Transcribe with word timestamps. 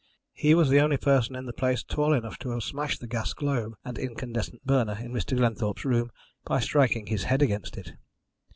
He 0.33 0.55
was 0.55 0.69
the 0.71 0.79
only 0.79 0.97
person 0.97 1.35
in 1.35 1.45
the 1.45 1.53
place 1.53 1.83
tall 1.83 2.11
enough 2.13 2.39
to 2.39 2.49
have 2.49 2.63
smashed 2.63 3.01
the 3.01 3.07
gas 3.07 3.33
globe 3.35 3.75
and 3.85 3.99
incandescent 3.99 4.65
burner 4.65 4.97
in 4.99 5.13
Mr. 5.13 5.37
Glenthorpe's 5.37 5.85
room 5.85 6.09
by 6.43 6.59
striking 6.59 7.05
his 7.05 7.25
head 7.25 7.43
against 7.43 7.77
it. 7.77 7.93